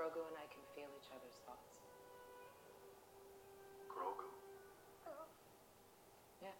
[0.00, 1.76] Grogu and I can feel each other's thoughts.
[3.84, 4.32] Grogu.
[5.04, 5.28] Oh.
[6.40, 6.56] Yeah.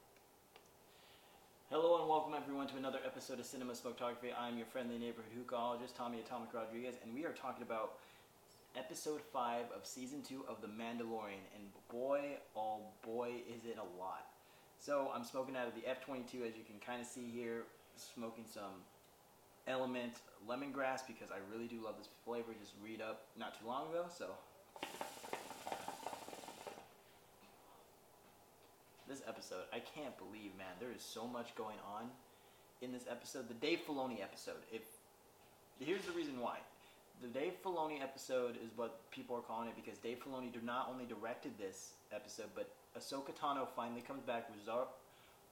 [1.71, 4.37] Hello and welcome everyone to another episode of Cinema Smoketography.
[4.39, 7.97] I'm your friendly neighborhood hookahologist, Tommy Atomic Rodriguez, and we are talking about
[8.77, 11.41] episode 5 of season 2 of The Mandalorian.
[11.57, 14.27] And boy, oh boy, is it a lot.
[14.77, 17.63] So I'm smoking out of the F22 as you can kind of see here,
[17.97, 18.85] smoking some
[19.71, 20.15] Element
[20.49, 22.53] lemongrass because I really do love this flavor.
[22.61, 24.27] Just read up not too long ago, so
[29.09, 32.11] this episode, I can't believe, man, there is so much going on
[32.83, 33.49] in this episode.
[33.49, 34.63] The Dave Filoni episode.
[34.73, 34.83] If
[35.79, 36.59] here's the reason why.
[37.23, 41.05] The Dave Filoni episode is what people are calling it because Dave Filoni not only
[41.05, 44.49] directed this episode, but Ahsoka Tano finally comes back.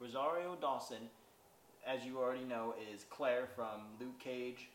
[0.01, 1.11] Rosario Dawson
[1.89, 4.69] as you already know, is Claire from Luke Cage,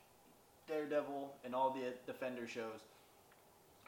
[0.68, 2.82] Daredevil, and all the Defender shows.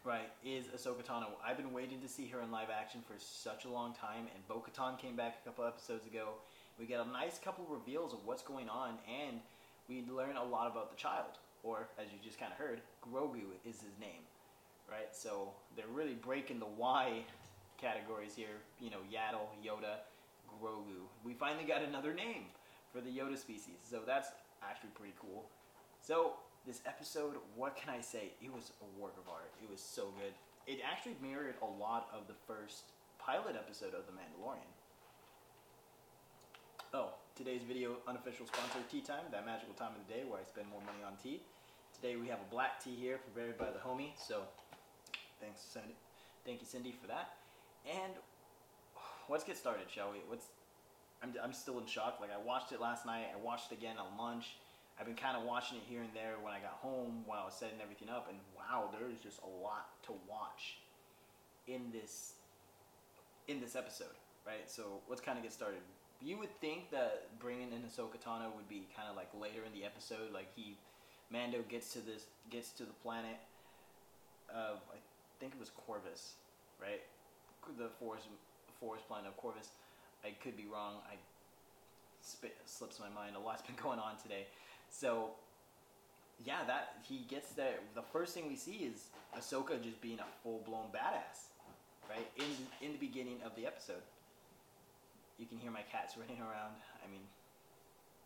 [0.03, 1.29] Right, is Ahsoka Tano.
[1.43, 4.47] I've been waiting to see her in live action for such a long time, and
[4.47, 6.33] Bo Katan came back a couple episodes ago.
[6.79, 9.39] We get a nice couple reveals of what's going on, and
[9.89, 13.49] we learn a lot about the child, or as you just kind of heard, Grogu
[13.67, 14.21] is his name.
[14.87, 17.23] Right, so they're really breaking the Y
[17.81, 18.61] categories here.
[18.79, 20.05] You know, Yaddle, Yoda,
[20.61, 21.01] Grogu.
[21.25, 22.43] We finally got another name
[22.95, 23.83] for the Yoda species.
[23.83, 24.31] So that's
[24.63, 25.43] actually pretty cool.
[25.99, 28.31] So this episode, what can I say?
[28.41, 29.51] It was a work of art.
[29.61, 30.31] It was so good.
[30.65, 34.71] It actually mirrored a lot of the first pilot episode of The Mandalorian.
[36.93, 40.43] Oh, today's video unofficial sponsor, Tea Time, that magical time of the day where I
[40.43, 41.41] spend more money on tea.
[41.93, 44.43] Today we have a black tea here prepared by the homie, so
[45.41, 45.95] thanks Cindy.
[46.45, 47.35] Thank you Cindy for that.
[47.83, 48.13] And
[49.27, 50.19] let's get started, shall we?
[50.27, 50.47] What's
[51.23, 52.17] I'm, I'm still in shock.
[52.21, 53.27] Like I watched it last night.
[53.33, 54.58] I watched it again on lunch.
[54.99, 57.45] I've been kind of watching it here and there when I got home while I
[57.45, 60.80] was setting everything up, and wow, there is just a lot to watch
[61.67, 62.34] in this
[63.47, 64.16] in this episode,
[64.47, 64.69] right?
[64.69, 65.79] So let's kind of get started.
[66.22, 69.78] You would think that bringing in Ahsoka Tano would be kind of like later in
[69.78, 70.78] the episode, like he
[71.29, 73.38] Mando gets to this gets to the planet
[74.50, 74.97] of I
[75.39, 76.35] think it was Corvus,
[76.79, 77.01] right?
[77.78, 78.28] The forest
[78.79, 79.69] forest planet of Corvus
[80.25, 80.96] I could be wrong.
[81.09, 81.16] I
[82.66, 83.36] slips my mind.
[83.36, 84.47] A lot's been going on today.
[84.90, 85.31] So,
[86.44, 87.80] yeah, that he gets there.
[87.94, 91.53] The first thing we see is Ahsoka just being a full blown badass,
[92.09, 92.28] right?
[92.38, 94.03] In in the beginning of the episode,
[95.38, 96.75] you can hear my cats running around.
[97.06, 97.22] I mean,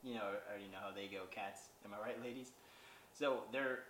[0.03, 1.27] you know, I already know how they go.
[1.29, 2.51] Cats, am I right, ladies?
[3.13, 3.83] So they're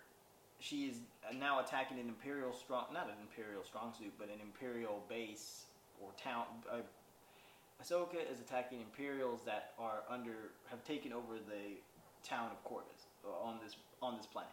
[0.60, 0.96] she is
[1.38, 5.64] now attacking an imperial strong, not an imperial strong suit, but an imperial base
[6.00, 6.76] or town, uh,
[7.82, 11.78] Ahsoka is attacking Imperials that are under have taken over the
[12.22, 14.52] town of Corvus uh, on this on this planet.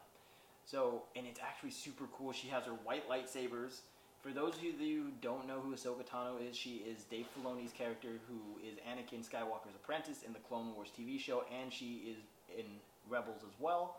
[0.66, 2.32] So, and it's actually super cool.
[2.32, 3.82] She has her white lightsabers.
[4.22, 7.72] For those of you who don't know who Ahsoka Tano is, she is Dave Filoni's
[7.72, 12.18] character, who is Anakin Skywalker's apprentice in the Clone Wars TV show, and she is
[12.58, 12.66] in
[13.10, 13.98] Rebels as well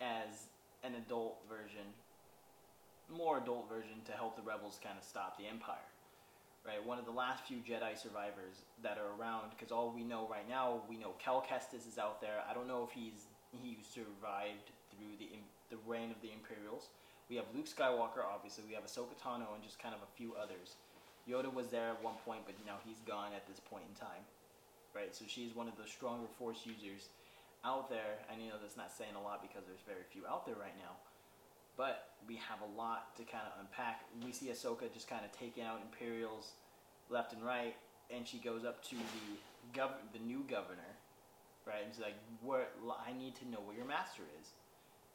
[0.00, 0.46] as
[0.82, 1.86] an adult version,
[3.08, 5.76] more adult version to help the Rebels kind of stop the Empire
[6.66, 6.82] right?
[6.82, 10.46] One of the last few Jedi survivors that are around, because all we know right
[10.48, 12.42] now, we know Cal Kestis is out there.
[12.50, 15.30] I don't know if he's he survived through the
[15.70, 16.90] the reign of the Imperials.
[17.30, 18.64] We have Luke Skywalker, obviously.
[18.68, 20.78] We have Ahsoka Tano and just kind of a few others.
[21.26, 24.22] Yoda was there at one point, but now he's gone at this point in time,
[24.94, 25.10] right?
[25.10, 27.10] So she's one of the stronger Force users
[27.66, 28.22] out there.
[28.30, 30.94] I know that's not saying a lot because there's very few out there right now
[31.76, 34.04] but we have a lot to kind of unpack.
[34.24, 36.52] We see Ahsoka just kind of taking out Imperials
[37.08, 37.74] left and right,
[38.10, 40.96] and she goes up to the gov- the new governor,
[41.66, 41.84] right?
[41.84, 42.68] And she's like, "Where
[43.06, 44.50] I need to know where your master is.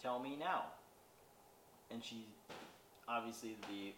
[0.01, 0.71] Tell me now."
[1.89, 2.27] And she,
[3.07, 3.93] obviously, the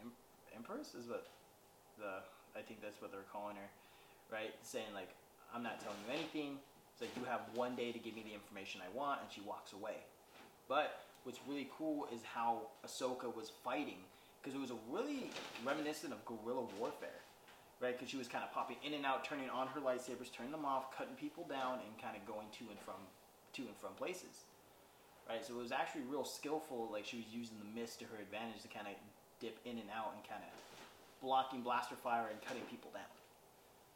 [0.00, 0.16] em-
[0.54, 1.26] Empress is what
[1.98, 2.22] the
[2.56, 3.70] I think that's what they're calling her,
[4.30, 4.54] right?
[4.62, 5.14] Saying like,
[5.52, 6.58] "I'm not telling you anything."
[6.92, 9.40] It's like you have one day to give me the information I want, and she
[9.40, 10.04] walks away.
[10.68, 13.98] But what's really cool is how Ahsoka was fighting
[14.40, 15.30] because it was a really
[15.64, 17.24] reminiscent of guerrilla warfare,
[17.80, 17.96] right?
[17.96, 20.66] Because she was kind of popping in and out, turning on her lightsabers, turning them
[20.66, 23.00] off, cutting people down, and kind of going to and from
[23.54, 24.44] to and from places,
[25.26, 25.44] right?
[25.44, 26.90] So it was actually real skillful.
[26.92, 28.94] Like she was using the mist to her advantage to kind of
[29.40, 30.52] dip in and out and kind of
[31.24, 33.08] blocking blaster fire and cutting people down.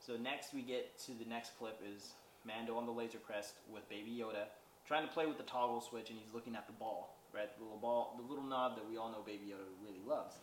[0.00, 2.16] So next we get to the next clip is
[2.46, 4.48] Mando on the Razor Crest with Baby Yoda
[4.86, 7.48] trying to play with the toggle switch and he's looking at the ball right?
[7.56, 10.34] The little ball, the little knob that we all know Baby Yoda really loves.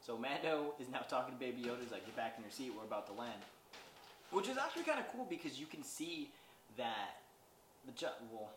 [0.00, 1.80] So Mando is now talking to Baby Yoda.
[1.80, 2.72] He's like, "Get back in your seat.
[2.76, 3.42] We're about to land,"
[4.30, 6.32] which is actually kind of cool because you can see
[6.76, 7.22] that
[7.86, 7.92] the
[8.30, 8.50] well,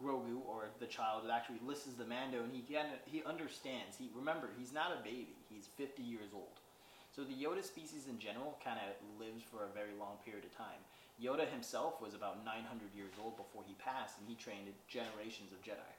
[0.00, 3.96] Grogu or the child actually listens to Mando and he can, he understands.
[3.98, 5.36] He remember he's not a baby.
[5.52, 6.56] He's 50 years old.
[7.14, 10.56] So the Yoda species in general kind of lives for a very long period of
[10.56, 10.80] time.
[11.20, 12.64] Yoda himself was about 900
[12.96, 15.92] years old before he passed, and he trained generations of Jedi.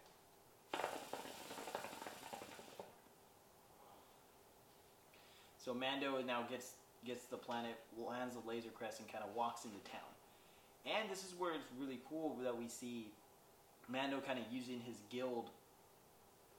[5.63, 6.73] So Mando now gets
[7.05, 10.09] gets the planet, lands the Razor Crest, and kind of walks into town.
[10.85, 13.07] And this is where it's really cool that we see
[13.87, 15.49] Mando kind of using his guild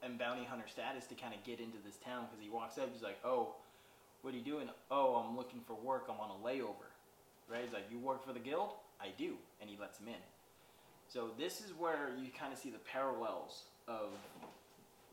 [0.01, 2.89] and bounty hunter status to kind of get into this town because he walks up,
[2.93, 3.55] he's like, "Oh,
[4.21, 4.69] what are you doing?
[4.89, 6.05] Oh, I'm looking for work.
[6.09, 6.87] I'm on a layover."
[7.49, 7.63] Right?
[7.63, 8.71] He's like, "You work for the guild?"
[9.01, 10.23] "I do," and he lets him in.
[11.13, 14.09] So this is where you kind of see the parallels of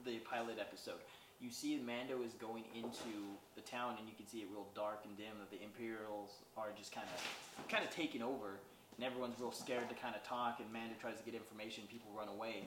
[0.07, 1.01] the pilot episode
[1.41, 5.01] you see Mando is going into the town, and you can see it real dark
[5.05, 5.41] and dim.
[5.41, 8.61] That the Imperials are just kind of, kind of taking over,
[8.97, 10.61] and everyone's real scared to kind of talk.
[10.61, 11.85] And Mando tries to get information.
[11.91, 12.65] People run away,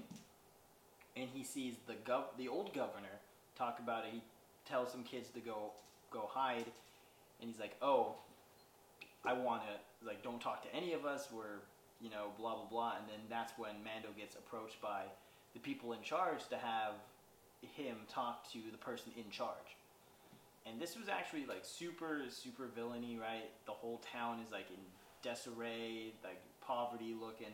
[1.16, 3.22] and he sees the gov, the old governor,
[3.56, 4.14] talk about it.
[4.14, 4.22] He
[4.68, 5.72] tells some kids to go,
[6.10, 6.66] go hide,
[7.40, 8.16] and he's like, "Oh,
[9.24, 11.28] I want to like don't talk to any of us.
[11.32, 11.62] We're
[12.04, 15.04] you know blah blah blah." And then that's when Mando gets approached by
[15.54, 16.94] the people in charge to have
[17.62, 19.78] him talk to the person in charge.
[20.66, 23.50] And this was actually like super, super villainy, right?
[23.66, 24.84] The whole town is like in
[25.22, 27.54] disarray, like poverty looking,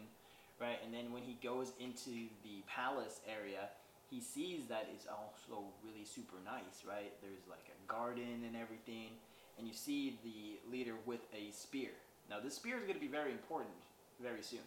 [0.59, 0.77] right?
[0.83, 3.69] And then when he goes into the palace area,
[4.09, 7.13] he sees that it's also really super nice, right?
[7.21, 9.09] There's like a garden and everything,
[9.57, 11.91] and you see the leader with a spear.
[12.29, 13.73] Now, this spear is going to be very important
[14.21, 14.65] very soon,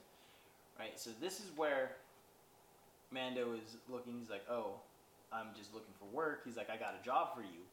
[0.79, 0.99] right?
[0.99, 1.93] So this is where
[3.13, 4.19] Mando is looking.
[4.19, 4.81] He's like, oh,
[5.33, 6.43] I'm just looking for work.
[6.45, 7.65] He's like, I got a job for you.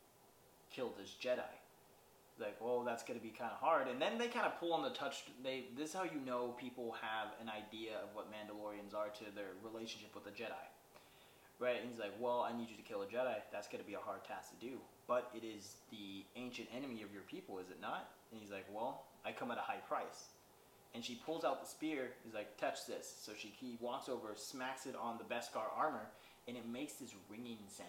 [0.71, 1.43] Kill this Jedi.
[2.35, 3.87] He's like, well, that's gonna be kind of hard.
[3.87, 5.23] And then they kind of pull on the touch.
[5.43, 9.25] They this is how you know people have an idea of what Mandalorians are to
[9.35, 10.63] their relationship with the Jedi,
[11.59, 11.81] right?
[11.81, 13.35] And he's like, well, I need you to kill a Jedi.
[13.51, 14.77] That's gonna be a hard task to do.
[15.07, 18.11] But it is the ancient enemy of your people, is it not?
[18.31, 20.29] And he's like, well, I come at a high price.
[20.95, 22.09] And she pulls out the spear.
[22.23, 23.13] He's like, touch this.
[23.23, 26.07] So she he walks over, smacks it on the Beskar armor,
[26.47, 27.87] and it makes this ringing sound,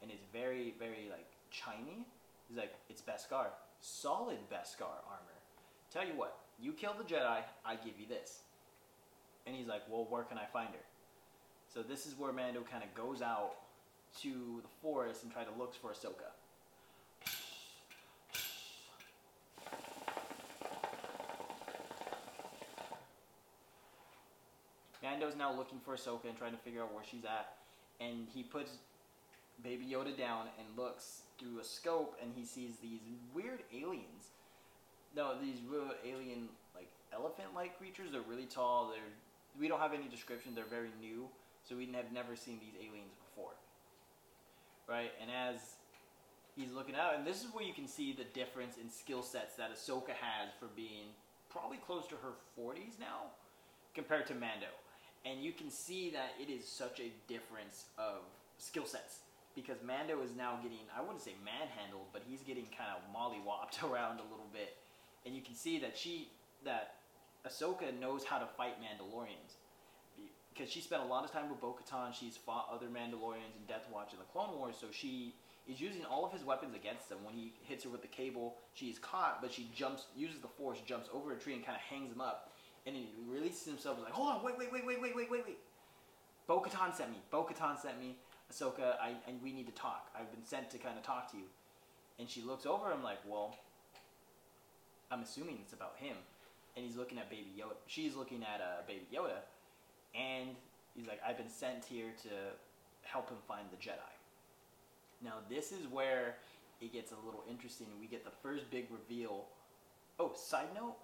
[0.00, 2.04] and it's very, very like chimey.
[2.48, 3.46] He's like, it's Beskar,
[3.80, 5.38] solid Beskar armor.
[5.92, 8.42] Tell you what, you kill the Jedi, I give you this.
[9.46, 10.84] And he's like, well, where can I find her?
[11.72, 13.54] So this is where Mando kind of goes out
[14.22, 16.30] to the forest and try to look for Ahsoka.
[25.08, 27.56] Mando's now looking for Ahsoka and trying to figure out where she's at
[28.00, 28.72] and he puts
[29.62, 33.00] Baby Yoda down and looks through a scope, and he sees these
[33.34, 34.30] weird aliens.
[35.16, 38.12] No, these real alien like elephant-like creatures.
[38.12, 38.90] They're really tall.
[38.90, 39.12] They're
[39.58, 40.54] we don't have any description.
[40.54, 41.26] They're very new,
[41.68, 43.50] so we have never seen these aliens before.
[44.86, 45.58] Right, and as
[46.54, 49.56] he's looking out, and this is where you can see the difference in skill sets
[49.56, 51.10] that Ahsoka has for being
[51.50, 53.32] probably close to her 40s now
[53.94, 54.70] compared to Mando
[55.24, 58.22] and you can see that it is such a difference of
[58.58, 59.20] skill sets.
[59.54, 63.82] Because Mando is now getting I wouldn't say manhandled, but he's getting kind of mollywopped
[63.90, 64.76] around a little bit,
[65.26, 66.28] and you can see that she
[66.64, 66.94] that
[67.46, 69.58] Ahsoka knows how to fight Mandalorians.
[70.52, 72.12] Because she spent a lot of time with Bo-Katan.
[72.12, 75.34] She's fought other Mandalorians in Death Watch in the Clone Wars, so she
[75.68, 77.18] is using all of his weapons against them.
[77.22, 80.78] When he hits her with the cable, she's caught, but she jumps, uses the Force,
[80.84, 82.50] jumps over a tree, and kind of hangs him up
[82.86, 83.96] and he releases himself.
[83.96, 85.58] He's like, hold on, wait, wait, wait, wait, wait, wait, wait, wait.
[86.46, 87.18] Bo Katan sent me.
[87.30, 88.16] Bo Katan sent me.
[88.50, 90.10] Ahsoka, I, and we need to talk.
[90.18, 91.44] I've been sent to kind of talk to you.
[92.18, 92.90] And she looks over.
[92.90, 93.54] I'm like, well,
[95.10, 96.16] I'm assuming it's about him.
[96.76, 97.74] And he's looking at Baby Yoda.
[97.86, 99.40] She's looking at uh, Baby Yoda.
[100.14, 100.50] And
[100.94, 102.28] he's like, I've been sent here to
[103.02, 104.14] help him find the Jedi.
[105.22, 106.36] Now, this is where
[106.80, 107.88] it gets a little interesting.
[108.00, 109.44] We get the first big reveal.
[110.18, 110.96] Oh, side note,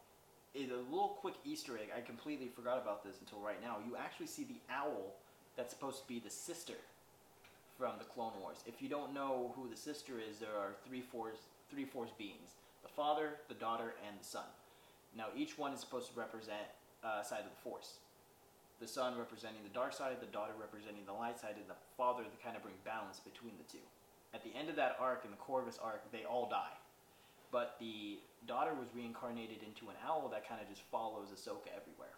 [0.54, 1.88] is a little quick Easter egg.
[1.96, 3.78] I completely forgot about this until right now.
[3.86, 5.14] You actually see the owl
[5.56, 6.74] that's supposed to be the sister
[7.78, 8.58] from the Clone Wars.
[8.66, 11.38] If you don't know who the sister is, there are three force
[11.70, 14.46] three force beings: the father, the daughter, and the son.
[15.16, 16.66] Now each one is supposed to represent
[17.02, 17.98] a uh, side of the Force.
[18.80, 22.24] The son representing the dark side, the daughter representing the light side, and the father
[22.24, 23.84] to kind of bring balance between the two.
[24.34, 26.74] At the end of that arc, in the Corvus arc, they all die.
[27.52, 32.14] But the daughter was reincarnated into an owl that kind of just follows Ahsoka everywhere.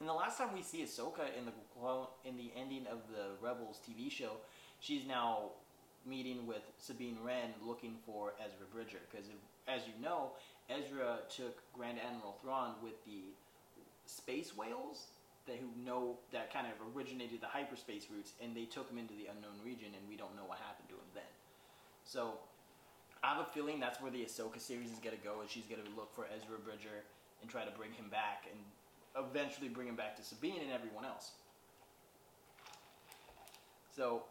[0.00, 3.80] And the last time we see Ahsoka in the in the ending of the Rebels
[3.88, 4.32] TV show,
[4.80, 5.52] she's now
[6.06, 9.26] meeting with Sabine Wren looking for Ezra Bridger because
[9.66, 10.32] as you know,
[10.68, 13.32] Ezra took Grand Admiral Thrawn with the
[14.04, 15.06] space whales
[15.46, 19.14] that who know that kind of originated the hyperspace routes, and they took him into
[19.14, 21.32] the unknown region, and we don't know what happened to him then.
[22.04, 22.38] So
[23.22, 25.88] I have a feeling that's where the Ahsoka series is gonna go, and she's gonna
[25.96, 27.04] look for Ezra Bridger
[27.40, 28.60] and try to bring him back, and
[29.16, 31.32] eventually bring him back to Sabine and everyone else.
[33.94, 34.24] So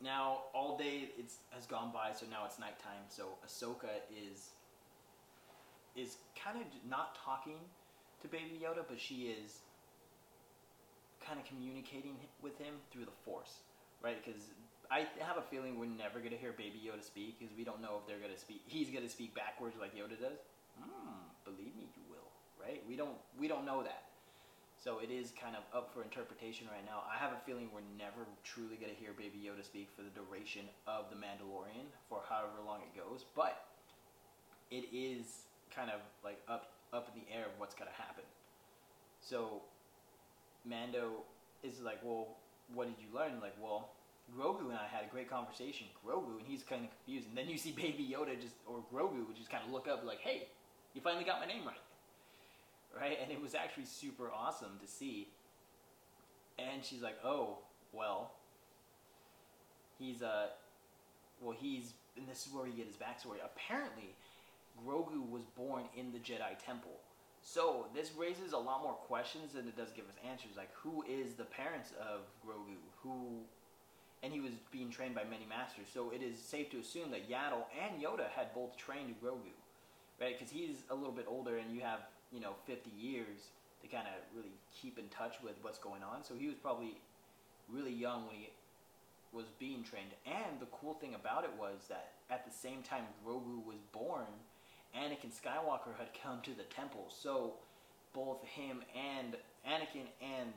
[0.00, 3.04] now all day it's has gone by, so now it's nighttime.
[3.08, 4.50] So Ahsoka is
[5.96, 7.58] is kind of not talking
[8.22, 9.58] to Baby Yoda, but she is
[11.24, 13.62] kind of communicating with him through the Force,
[14.02, 14.16] right?
[14.18, 14.50] Because
[14.90, 18.00] I have a feeling we're never gonna hear Baby Yoda speak because we don't know
[18.02, 18.62] if they're gonna speak.
[18.66, 20.42] He's gonna speak backwards like Yoda does.
[20.80, 22.82] Hmm, believe me, you will, right?
[22.88, 24.10] We don't we don't know that.
[24.80, 27.04] So it is kind of up for interpretation right now.
[27.04, 30.64] I have a feeling we're never truly to hear Baby Yoda speak for the duration
[30.88, 33.28] of The Mandalorian, for however long it goes.
[33.36, 33.60] But
[34.70, 38.24] it is kind of like up up in the air of what's to happen.
[39.20, 39.62] So
[40.64, 41.24] Mando
[41.62, 42.36] is like, well,
[42.74, 43.40] what did you learn?
[43.40, 43.90] Like, well,
[44.36, 45.86] Grogu and I had a great conversation.
[46.06, 47.28] Grogu, and he's kind of confused.
[47.28, 50.20] And then you see Baby Yoda just, or Grogu, just kind of look up like,
[50.20, 50.48] hey,
[50.94, 51.80] you finally got my name right
[52.98, 53.18] right?
[53.22, 55.28] And it was actually super awesome to see.
[56.58, 57.58] And she's like, "Oh,
[57.92, 58.32] well,
[59.98, 60.48] he's uh,
[61.40, 63.38] well, he's and this is where you get his backstory.
[63.44, 64.14] Apparently,
[64.84, 66.98] Grogu was born in the Jedi Temple."
[67.42, 70.52] So this raises a lot more questions than it does give us answers.
[70.56, 72.76] Like, who is the parents of Grogu?
[73.02, 73.40] Who,
[74.22, 75.86] and he was being trained by many masters.
[75.92, 79.56] So it is safe to assume that Yaddle and Yoda had both trained Grogu,
[80.20, 80.38] right?
[80.38, 83.50] Because he's a little bit older, and you have you know 50 years
[83.82, 86.22] to kind of really keep in touch with what's going on.
[86.22, 87.00] So he was probably
[87.68, 88.50] really young when he
[89.32, 90.10] was being trained.
[90.26, 94.26] And the cool thing about it was that at the same time Grogu was born,
[94.96, 97.06] Anakin Skywalker had come to the temple.
[97.08, 97.54] So
[98.12, 100.52] both him and Anakin and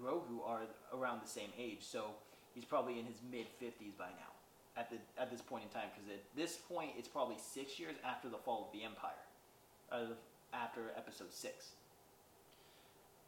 [0.00, 0.62] Grogu are
[0.94, 1.80] around the same age.
[1.80, 2.06] So
[2.54, 4.32] he's probably in his mid 50s by now
[4.76, 7.94] at the at this point in time because at this point it's probably 6 years
[8.04, 9.12] after the fall of the empire.
[9.90, 10.14] Uh,
[10.52, 11.72] after episode six.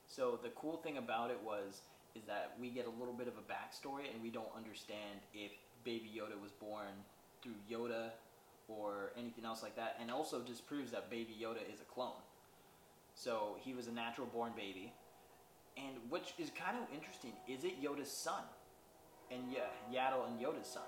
[0.06, 1.80] So the cool thing about it was
[2.14, 5.50] is that we get a little bit of a backstory and we don't understand if
[5.84, 6.92] Baby Yoda was born
[7.42, 8.10] through Yoda
[8.68, 12.20] or anything else like that, and also just proves that Baby Yoda is a clone.
[13.14, 14.92] So he was a natural born baby,
[15.76, 17.32] and which is kind of interesting.
[17.48, 18.42] Is it Yoda's son?
[19.30, 20.82] And yeah, Yaddle and Yoda's son.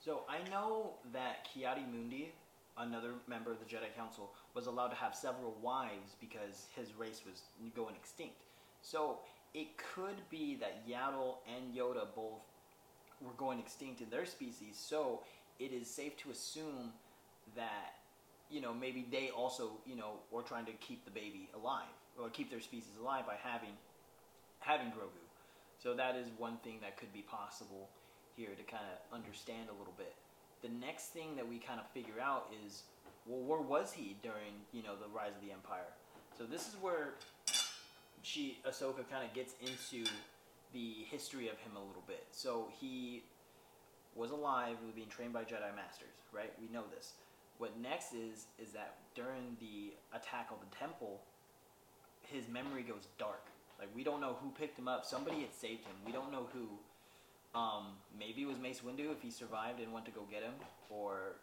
[0.00, 2.32] So I know that Ki-Adi-Mundi
[2.80, 7.22] another member of the Jedi Council, was allowed to have several wives because his race
[7.28, 7.42] was
[7.74, 8.42] going extinct.
[8.82, 9.18] So
[9.54, 12.42] it could be that Yaddle and Yoda both
[13.20, 14.76] were going extinct in their species.
[14.78, 15.22] So
[15.58, 16.92] it is safe to assume
[17.56, 17.96] that
[18.50, 22.28] you know maybe they also you know were trying to keep the baby alive or
[22.28, 23.74] keep their species alive by having
[24.60, 25.24] having Grogu.
[25.78, 27.88] So that is one thing that could be possible
[28.36, 30.14] here to kind of understand a little bit
[30.62, 32.82] the next thing that we kind of figure out is,
[33.26, 35.88] well, where was he during you know the rise of the empire?
[36.36, 37.14] So this is where
[38.22, 40.08] she Ahsoka kind of gets into
[40.72, 42.26] the history of him a little bit.
[42.30, 43.22] So he
[44.14, 46.52] was alive, he was being trained by Jedi masters, right?
[46.60, 47.12] We know this.
[47.58, 51.20] What next is is that during the attack of the temple,
[52.22, 53.46] his memory goes dark.
[53.78, 55.04] Like we don't know who picked him up.
[55.04, 55.94] Somebody had saved him.
[56.04, 56.68] We don't know who.
[57.58, 60.52] Um, maybe it was Mace Windu if he survived and went to go get him,
[60.90, 61.36] or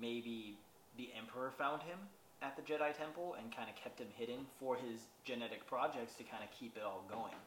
[0.00, 0.58] maybe
[0.98, 1.98] the Emperor found him
[2.42, 6.24] at the Jedi Temple and kind of kept him hidden for his genetic projects to
[6.24, 7.38] kind of keep it all going.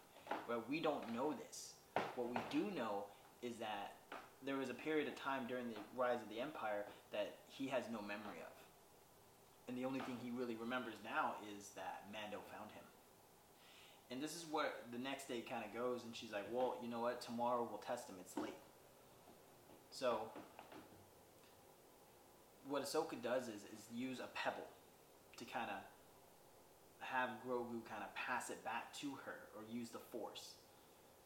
[0.48, 1.74] But we don't know this.
[2.16, 3.06] What we do know
[3.42, 3.94] is that
[4.46, 7.84] there was a period of time during the rise of the Empire that he has
[7.92, 8.54] no memory of.
[9.68, 12.84] And the only thing he really remembers now is that Mando found him.
[14.10, 16.88] And this is where the next day kind of goes, and she's like, "Well, you
[16.88, 17.20] know what?
[17.20, 18.16] Tomorrow we'll test him.
[18.22, 18.56] It's late."
[19.90, 20.32] So,
[22.70, 24.68] what Ahsoka does is is use a pebble
[25.38, 25.78] to kind of
[27.12, 30.56] have Grogu kind of pass it back to her, or use the Force.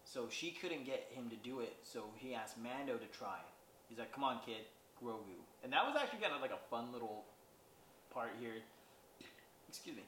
[0.04, 3.40] So she couldn't get him to do it, so he asked Mando to try.
[3.88, 4.66] He's like, "Come on, kid,
[5.04, 7.26] Grogu," and that was actually kind of like a fun little
[8.14, 8.62] part here.
[9.70, 10.04] Excuse me.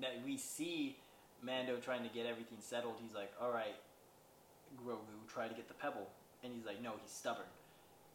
[0.00, 0.96] That we see
[1.42, 3.74] Mando trying to get everything settled, he's like, all right,
[4.78, 6.08] Grogu, try to get the pebble.
[6.42, 7.50] And he's like, no, he's stubborn.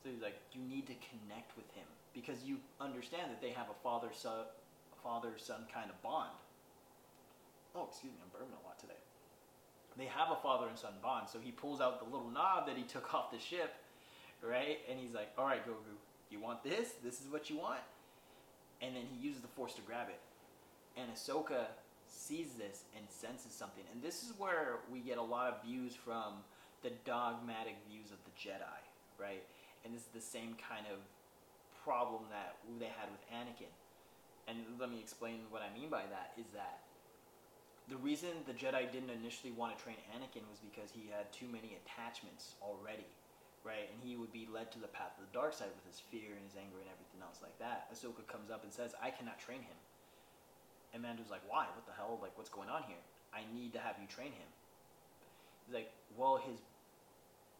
[0.01, 3.67] So he's like, you need to connect with him because you understand that they have
[3.69, 4.47] a father son,
[5.03, 6.31] father son kind of bond.
[7.77, 8.97] Oh, excuse me, I'm burping a lot today.
[9.97, 12.75] They have a father and son bond, so he pulls out the little knob that
[12.75, 13.75] he took off the ship,
[14.41, 14.79] right?
[14.89, 15.93] And he's like, "All right, Goku,
[16.29, 16.93] you want this?
[17.03, 17.81] This is what you want."
[18.81, 20.19] And then he uses the Force to grab it,
[20.99, 21.65] and Ahsoka
[22.07, 23.83] sees this and senses something.
[23.93, 26.41] And this is where we get a lot of views from
[26.81, 28.81] the dogmatic views of the Jedi,
[29.19, 29.43] right?
[29.85, 30.97] And this is the same kind of
[31.83, 33.71] problem that they had with Anakin.
[34.47, 36.79] And let me explain what I mean by that is that
[37.87, 41.47] the reason the Jedi didn't initially want to train Anakin was because he had too
[41.47, 43.07] many attachments already,
[43.63, 43.87] right?
[43.87, 46.35] And he would be led to the path of the dark side with his fear
[46.35, 47.87] and his anger and everything else like that.
[47.87, 49.79] Ahsoka comes up and says, I cannot train him.
[50.93, 51.63] And Mando's like, why?
[51.71, 52.19] What the hell?
[52.19, 52.99] Like, what's going on here?
[53.31, 54.49] I need to have you train him.
[55.65, 56.59] He's like, well, his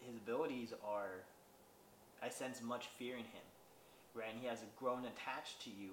[0.04, 1.24] his abilities are.
[2.22, 3.46] I sense much fear in him,
[4.16, 4.28] right?
[4.32, 5.92] And he has grown attached to you,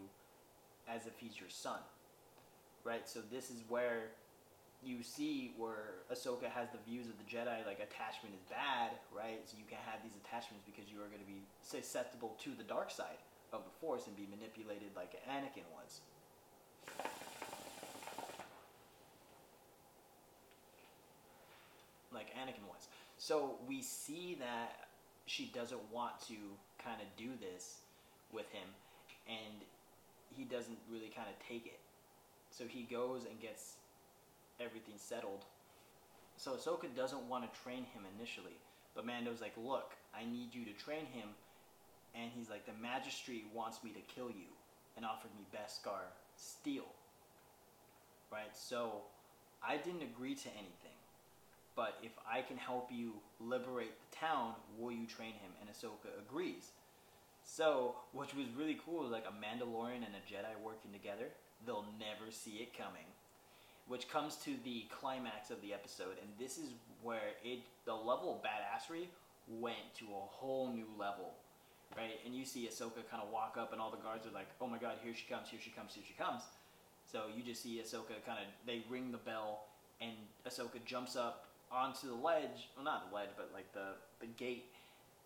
[0.88, 1.80] as if he's your son,
[2.82, 3.06] right?
[3.06, 4.08] So this is where
[4.84, 9.40] you see where Ahsoka has the views of the Jedi, like attachment is bad, right?
[9.46, 12.64] So you can have these attachments because you are going to be susceptible to the
[12.64, 13.18] dark side
[13.52, 16.00] of the Force and be manipulated like Anakin was.
[22.14, 22.86] like Anakin was.
[23.18, 24.86] So we see that
[25.26, 26.36] she doesn't want to
[26.82, 27.80] kind of do this
[28.32, 28.68] with him,
[29.28, 29.64] and
[30.30, 31.80] he doesn't really kind of take it.
[32.50, 33.74] So he goes and gets
[34.61, 35.44] everything settled.
[36.37, 38.56] So Ahsoka doesn't want to train him initially,
[38.94, 41.34] but Mando's like, "Look, I need you to train him,"
[42.14, 44.50] and he's like, "The Magistrate wants me to kill you,"
[44.96, 46.87] and offered me Beskar steel.
[48.30, 48.54] Right.
[48.56, 49.04] So
[49.62, 50.94] I didn't agree to anything
[51.76, 55.50] but if I can help you liberate the town, will you train him?
[55.61, 56.70] And Ahsoka agrees.
[57.42, 61.28] So, which was really cool, like a Mandalorian and a Jedi working together,
[61.66, 63.04] they'll never see it coming.
[63.86, 66.70] Which comes to the climax of the episode, and this is
[67.02, 69.08] where it the level of badassery
[69.46, 71.34] went to a whole new level,
[71.94, 72.18] right?
[72.24, 74.66] And you see Ahsoka kind of walk up, and all the guards are like, "Oh
[74.66, 75.50] my God, here she comes!
[75.50, 75.94] Here she comes!
[75.94, 76.42] Here she comes!"
[77.04, 79.66] So you just see Ahsoka kind of they ring the bell,
[80.00, 80.12] and
[80.49, 81.44] Ahsoka jumps up
[81.75, 84.66] onto the ledge, well, not the ledge, but like the, the gate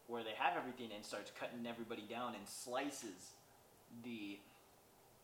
[0.07, 3.37] where they have everything and starts cutting everybody down and slices
[4.03, 4.39] the,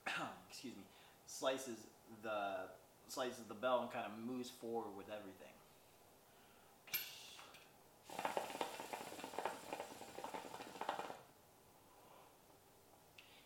[0.49, 0.85] excuse me,
[1.27, 1.79] slices
[2.23, 2.69] the,
[3.09, 5.49] slices the bell and kind of moves forward with everything.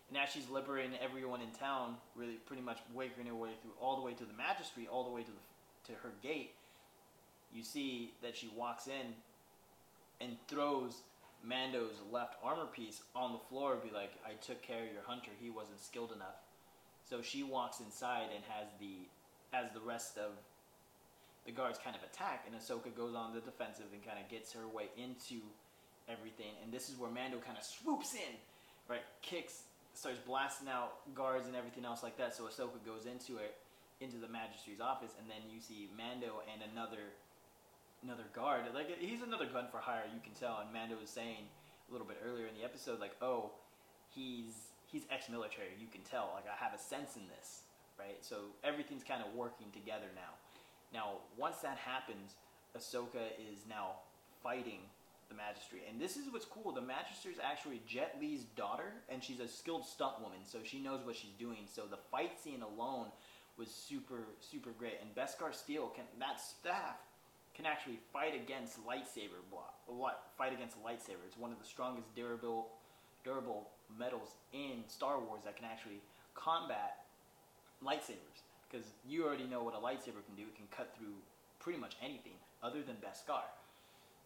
[0.08, 3.96] And as she's liberating everyone in town, really pretty much waking her way through all
[3.96, 6.52] the way to the magistrate, all the way to the to her gate,
[7.54, 9.14] you see that she walks in
[10.20, 11.02] and throws
[11.44, 15.30] Mando's left armor piece on the floor be like, I took care of your hunter,
[15.40, 16.36] he wasn't skilled enough.
[17.08, 19.06] So she walks inside and has the
[19.52, 20.32] as the rest of
[21.46, 24.52] the guards kind of attack and Ahsoka goes on the defensive and kind of gets
[24.52, 25.40] her way into
[26.08, 26.52] everything.
[26.62, 28.36] And this is where Mando kind of swoops in,
[28.88, 29.04] right?
[29.22, 32.34] Kicks, starts blasting out guards and everything else like that.
[32.34, 33.56] So Ahsoka goes into it,
[34.00, 37.16] into the magistrate's office, and then you see Mando and another
[38.02, 38.62] another guard.
[38.74, 40.60] Like he's another gun for hire, you can tell.
[40.62, 41.50] And Mando was saying
[41.88, 43.50] a little bit earlier in the episode, like, oh,
[44.14, 45.74] he's he's ex-military.
[45.80, 46.30] You can tell.
[46.34, 47.66] Like I have a sense in this,
[47.98, 48.18] right?
[48.20, 50.36] So everything's kind of working together now.
[50.92, 52.34] Now, once that happens,
[52.76, 54.00] Ahsoka is now
[54.42, 54.80] fighting
[55.28, 56.72] the magistrate, and this is what's cool.
[56.72, 60.78] The magistrate is actually Jet Li's daughter, and she's a skilled stunt woman, so she
[60.78, 61.68] knows what she's doing.
[61.70, 63.08] So the fight scene alone
[63.58, 66.96] was super super great, and Beskar Steel can that staff
[67.54, 69.74] can actually fight against lightsaber block.
[69.86, 70.30] What?
[70.38, 71.26] Fight against lightsaber.
[71.26, 72.68] It's one of the strongest durable
[73.24, 76.00] durable metals in Star Wars that can actually
[76.34, 77.04] combat
[77.84, 78.44] lightsabers.
[78.70, 80.42] Because you already know what a lightsaber can do.
[80.42, 81.16] It can cut through
[81.58, 83.48] pretty much anything other than Beskar.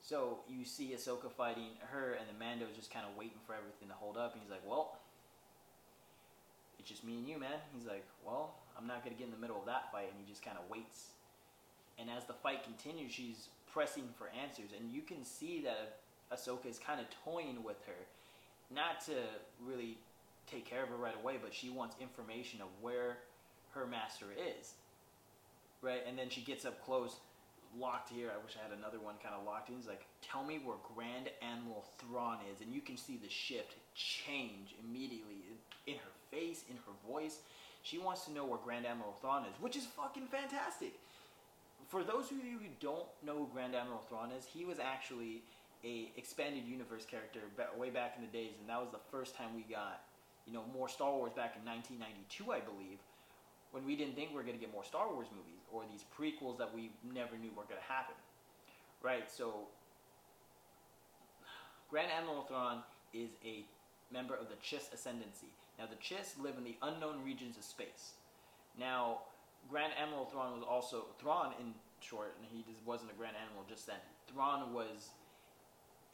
[0.03, 3.55] So you see Ahsoka fighting her, and the Mando is just kind of waiting for
[3.55, 4.33] everything to hold up.
[4.33, 4.99] And he's like, "Well,
[6.79, 9.39] it's just me and you, man." He's like, "Well, I'm not gonna get in the
[9.39, 11.13] middle of that fight," and he just kind of waits
[11.99, 15.99] and as the fight continues, she's pressing for answers, and you can see that
[16.33, 18.07] Ahsoka is kind of toying with her,
[18.75, 19.15] not to
[19.65, 19.99] really
[20.51, 23.19] take care of her right away, but she wants information of where
[23.75, 24.75] her master is,
[25.81, 26.03] right?
[26.07, 27.17] And then she gets up close,
[27.79, 28.31] locked here.
[28.33, 29.77] I wish I had another one kind of locked in.
[29.77, 33.75] He's like, "Tell me where Grand Admiral Thrawn is," and you can see the shift
[33.95, 35.43] change immediately
[35.87, 37.41] in her face, in her voice.
[37.83, 40.95] She wants to know where Grand Admiral Thrawn is, which is fucking fantastic
[41.93, 45.43] for those of you who don't know who Grand Admiral Thrawn is, he was actually
[45.85, 47.41] a expanded universe character
[47.77, 50.01] way back in the days, and that was the first time we got,
[50.47, 52.97] you know, more Star Wars back in 1992, I believe,
[53.73, 56.05] when we didn't think we were going to get more Star Wars movies or these
[56.17, 58.15] prequels that we never knew were going to happen,
[59.03, 59.31] right?
[59.31, 59.69] So
[61.91, 62.83] Grand Admiral Thrawn
[63.13, 63.65] is a
[64.13, 65.49] member of the Chiss Ascendancy.
[65.79, 68.13] Now, the Chiss live in the unknown regions of space.
[68.79, 69.21] Now,
[69.71, 73.65] Grand Admiral Thrawn was also Thrawn in short, and he just wasn't a Grand Admiral
[73.69, 74.01] just then.
[74.33, 75.11] Thrawn was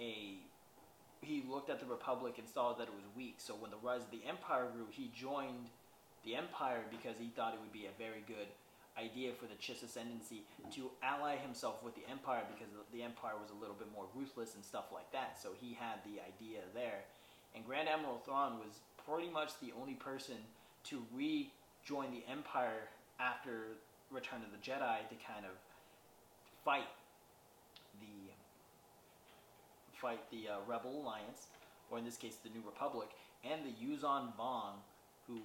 [0.01, 0.39] a
[1.21, 3.37] he looked at the Republic and saw that it was weak.
[3.39, 5.71] So when the rise of the Empire grew, he joined
[6.25, 8.49] the Empire because he thought it would be a very good
[8.99, 10.43] idea for the Chiss Ascendancy
[10.75, 14.55] to ally himself with the Empire because the Empire was a little bit more ruthless
[14.55, 15.39] and stuff like that.
[15.41, 17.07] So he had the idea there.
[17.55, 20.37] And Grand Admiral Thrawn was pretty much the only person
[20.91, 23.79] to rejoin the Empire after
[24.11, 25.53] Return of the Jedi to kind of
[26.65, 26.89] fight
[28.01, 28.33] the
[30.01, 31.49] fight the uh, Rebel Alliance,
[31.91, 33.09] or in this case, the New Republic,
[33.45, 34.79] and the Yuuzhan Vong,
[35.27, 35.41] who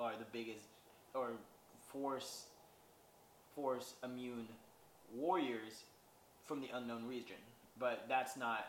[0.00, 0.66] are the biggest
[1.14, 1.32] or
[1.92, 2.46] force
[3.54, 4.46] force immune
[5.14, 5.84] warriors
[6.46, 7.36] from the unknown region.
[7.78, 8.66] But that's not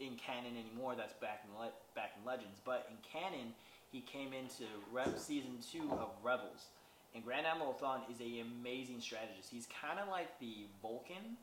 [0.00, 0.94] in canon anymore.
[0.96, 2.60] That's back in le- back in Legends.
[2.64, 3.54] But in canon,
[3.92, 6.66] he came into Rep season two of Rebels,
[7.14, 9.50] and Grand Admiral Thrawn is a amazing strategist.
[9.50, 11.36] He's kind of like the Vulcan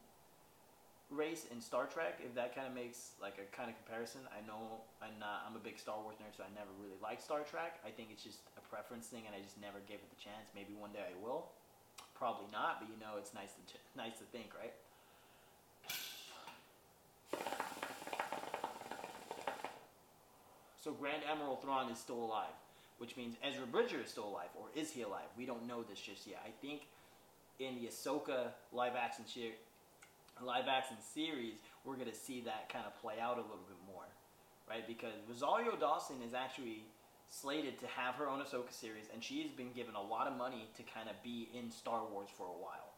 [1.11, 4.23] race in Star Trek, if that kind of makes like a kind of comparison.
[4.31, 7.21] I know I'm not I'm a big Star Wars nerd, so I never really liked
[7.21, 7.83] Star Trek.
[7.85, 10.49] I think it's just a preference thing, and I just never gave it the chance.
[10.55, 11.51] Maybe one day I will.
[12.15, 14.73] Probably not, but you know, it's nice to ch- nice to think, right?
[20.79, 22.57] So Grand Admiral Thrawn is still alive,
[22.97, 25.29] which means Ezra Bridger is still alive, or is he alive?
[25.37, 26.41] We don't know this just yet.
[26.45, 26.87] I think
[27.59, 29.23] in the Ahsoka live action
[30.39, 33.77] live action series, we're going to see that kind of play out a little bit
[33.85, 34.07] more,
[34.69, 34.87] right?
[34.87, 36.85] Because Rosario Dawson is actually
[37.29, 40.67] slated to have her own Ahsoka series, and she's been given a lot of money
[40.77, 42.93] to kind of be in Star Wars for a while,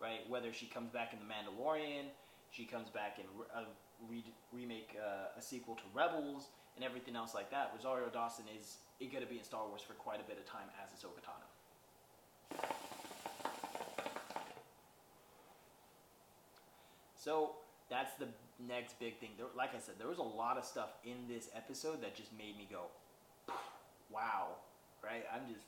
[0.00, 0.28] right?
[0.28, 2.10] Whether she comes back in The Mandalorian,
[2.50, 3.64] she comes back in a
[4.10, 7.72] re- remake, uh, a sequel to Rebels, and everything else like that.
[7.74, 10.68] Rosario Dawson is going to be in Star Wars for quite a bit of time
[10.82, 11.46] as Ahsoka Tano.
[17.26, 17.58] So
[17.90, 18.28] that's the
[18.70, 19.30] next big thing.
[19.36, 22.30] There, like I said, there was a lot of stuff in this episode that just
[22.38, 22.86] made me go,
[24.14, 24.62] "Wow!"
[25.02, 25.26] Right?
[25.34, 25.66] I'm just,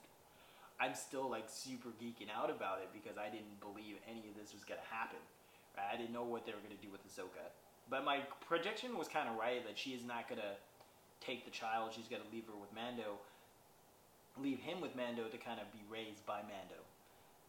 [0.79, 4.55] I'm still like super geeking out about it because I didn't believe any of this
[4.55, 5.19] was gonna happen.
[5.77, 5.91] Right?
[5.93, 7.51] I didn't know what they were gonna do with Ahsoka,
[7.91, 10.55] but my prediction was kind of right that she is not gonna
[11.19, 11.91] take the child.
[11.91, 13.19] She's gonna leave her with Mando,
[14.39, 16.87] leave him with Mando to kind of be raised by Mando.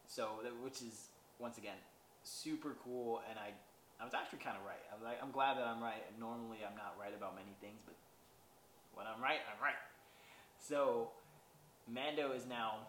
[0.07, 1.77] So, which is once again
[2.23, 3.53] super cool, and I
[3.99, 4.79] I was actually kind of right.
[4.95, 5.99] I'm like, I'm glad that I'm right.
[6.19, 7.95] Normally, I'm not right about many things, but
[8.95, 9.79] when I'm right, I'm right.
[10.57, 11.11] So,
[11.87, 12.87] Mando is now.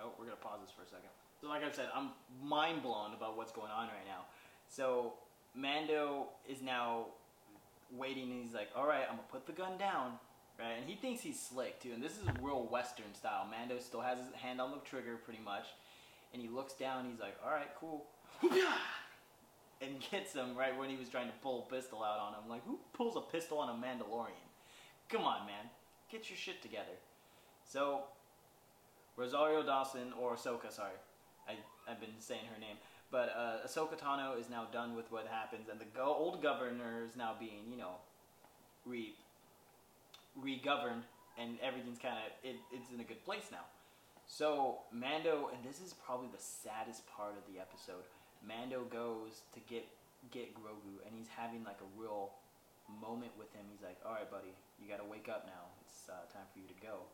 [0.00, 1.10] Oh, we're gonna pause this for a second.
[1.40, 2.10] So, like I said, I'm
[2.42, 4.26] mind blown about what's going on right now.
[4.68, 5.14] So,
[5.54, 7.06] Mando is now
[7.90, 10.18] waiting, and he's like, "All right, I'm gonna put the gun down."
[10.58, 11.92] Right, and he thinks he's slick too.
[11.92, 13.46] And this is real Western style.
[13.50, 15.66] Mando still has his hand on the trigger, pretty much,
[16.32, 17.10] and he looks down.
[17.10, 18.06] He's like, "All right, cool."
[19.80, 22.48] and gets him right when he was trying to pull a pistol out on him.
[22.48, 24.46] Like, who pulls a pistol on a Mandalorian?
[25.08, 25.70] Come on, man.
[26.10, 26.96] Get your shit together.
[27.64, 28.02] So,
[29.16, 30.98] Rosario Dawson, or Ahsoka, sorry.
[31.48, 31.54] I,
[31.90, 32.76] I've been saying her name.
[33.10, 37.04] But uh, Ahsoka Tano is now done with what happens, and the go- old governor
[37.06, 37.94] is now being, you know,
[38.84, 39.14] re
[40.36, 41.02] re-governed,
[41.38, 43.64] and everything's kind of, it, it's in a good place now.
[44.26, 48.04] So, Mando, and this is probably the saddest part of the episode,
[48.44, 49.86] Mando goes to get
[50.30, 52.32] get Grogu, and he's having like a real
[53.00, 53.64] moment with him.
[53.70, 55.70] He's like, "All right, buddy, you got to wake up now.
[55.82, 57.06] It's uh, time for you to go."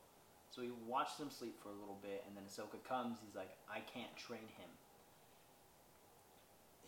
[0.50, 3.18] So he watches him sleep for a little bit, and then Ahsoka comes.
[3.24, 4.70] He's like, "I can't train him."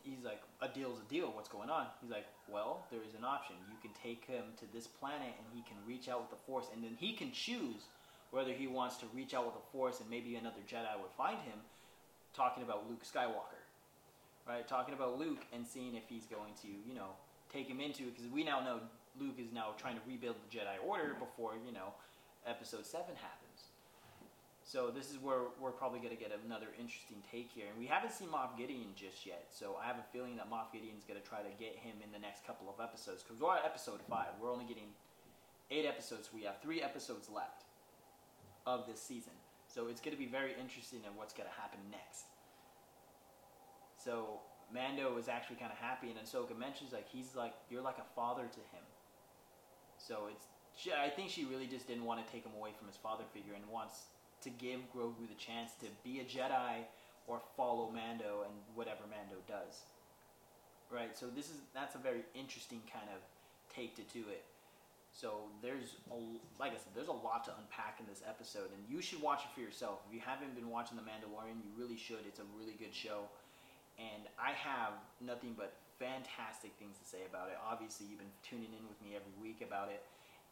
[0.03, 1.33] He's like, "A deal's a deal.
[1.33, 3.57] What's going on?" He's like, "Well, there is an option.
[3.71, 6.69] You can take him to this planet, and he can reach out with the Force,
[6.73, 7.89] and then he can choose
[8.31, 11.41] whether he wants to reach out with the Force, and maybe another Jedi would find
[11.43, 11.61] him."
[12.35, 13.64] Talking about Luke Skywalker
[14.49, 14.67] right?
[14.67, 17.17] Talking about Luke and seeing if he's going to, you know,
[17.53, 18.81] take him into because we now know
[19.21, 21.95] Luke is now trying to rebuild the Jedi Order before you know
[22.47, 23.71] Episode Seven happens.
[24.65, 27.87] So this is where we're probably going to get another interesting take here, and we
[27.87, 29.47] haven't seen Moff Gideon just yet.
[29.53, 32.11] So I have a feeling that Moff Gideon's going to try to get him in
[32.11, 34.35] the next couple of episodes because we're at Episode Five.
[34.41, 34.91] We're only getting
[35.71, 36.31] eight episodes.
[36.35, 37.65] We have three episodes left
[38.67, 39.37] of this season,
[39.69, 42.34] so it's going to be very interesting in what's going to happen next.
[44.05, 44.41] So
[44.73, 48.09] Mando is actually kind of happy, and Ahsoka mentions like he's like you're like a
[48.17, 48.85] father to him.
[49.99, 52.89] So it's she, I think she really just didn't want to take him away from
[52.89, 54.05] his father figure and wants
[54.43, 56.85] to give Grogu the chance to be a Jedi
[57.27, 59.83] or follow Mando and whatever Mando does.
[60.91, 61.17] right?
[61.17, 63.21] So this is that's a very interesting kind of
[63.75, 64.45] take to do it.
[65.13, 66.17] So there's a,
[66.61, 69.43] like I said, there's a lot to unpack in this episode, and you should watch
[69.45, 70.01] it for yourself.
[70.09, 72.27] If you haven't been watching The Mandalorian, you really should.
[72.27, 73.31] It's a really good show,
[73.99, 77.59] and I have nothing but fantastic things to say about it.
[77.63, 80.03] Obviously, you've been tuning in with me every week about it,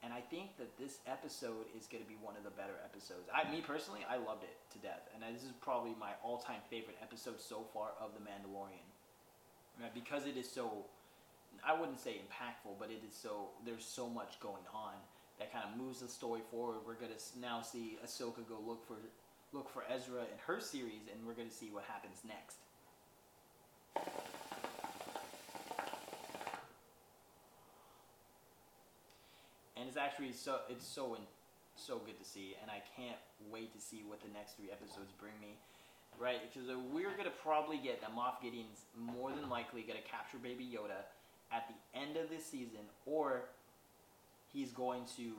[0.03, 3.27] and I think that this episode is going to be one of the better episodes.
[3.31, 6.99] I, me personally, I loved it to death, and this is probably my all-time favorite
[7.03, 8.87] episode so far of The Mandalorian,
[9.81, 9.95] right?
[9.95, 10.87] because it is so
[11.65, 14.95] I wouldn't say impactful, but it is so there's so much going on
[15.39, 16.79] that kind of moves the story forward.
[16.87, 18.97] We're gonna now see Ahsoka go look for
[19.53, 22.57] look for Ezra in her series, and we're gonna see what happens next.
[29.77, 31.23] And it's actually so it's so in,
[31.75, 33.19] so good to see, and I can't
[33.51, 35.59] wait to see what the next three episodes bring me.
[36.21, 40.69] Right, because we're gonna probably get that Moff Gideon's more than likely gonna capture Baby
[40.71, 41.03] Yoda
[41.51, 43.49] at the end of this season, or
[44.53, 45.33] he's going to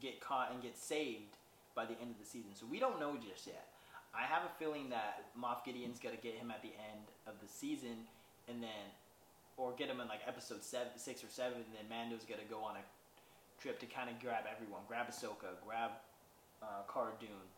[0.00, 1.36] get caught and get saved
[1.74, 2.54] by the end of the season.
[2.54, 3.68] So we don't know just yet.
[4.14, 7.48] I have a feeling that Moff Gideon's gonna get him at the end of the
[7.48, 8.06] season,
[8.48, 8.84] and then,
[9.56, 12.62] or get him in like episode seven, six or seven, and then Mando's gonna go
[12.62, 12.84] on a
[13.60, 15.90] trip to kind of grab everyone, grab Ahsoka, grab
[16.62, 17.48] uh, Cara Dune,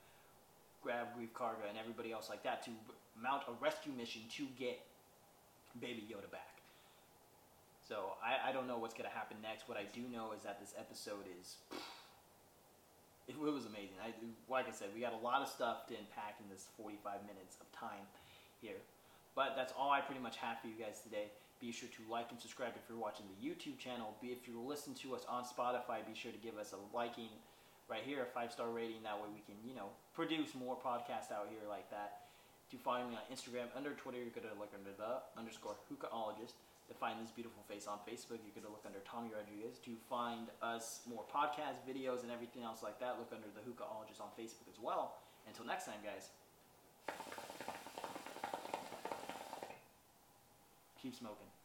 [0.82, 2.70] grab Greef Karga, and everybody else like that to
[3.20, 4.78] mount a rescue mission to get
[5.80, 6.62] Baby Yoda back.
[7.86, 9.68] So I, I don't know what's gonna happen next.
[9.68, 11.56] What I do know is that this episode is
[13.28, 13.98] it, it was amazing.
[14.02, 14.10] I
[14.50, 17.58] like I said, we got a lot of stuff to unpack in this 45 minutes
[17.62, 18.06] of time
[18.60, 18.82] here.
[19.36, 21.28] But that's all I pretty much have for you guys today.
[21.60, 24.16] Be sure to like and subscribe if you're watching the YouTube channel.
[24.20, 27.30] Be if you're listening to us on Spotify, be sure to give us a liking
[27.88, 29.04] right here, a five star rating.
[29.04, 32.32] That way we can, you know, produce more podcasts out here like that.
[32.72, 36.94] To find me on Instagram under Twitter, you're gonna look under the underscore hookahologist to
[36.94, 39.78] find this beautiful face on Facebook, you're gonna look under Tommy Rodriguez.
[39.84, 44.20] To find us more podcast videos and everything else like that, look under the Hookahologist
[44.20, 45.18] on Facebook as well.
[45.46, 46.30] Until next time, guys.
[51.06, 51.55] Keep smoking.